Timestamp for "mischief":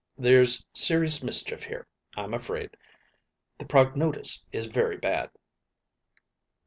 1.23-1.65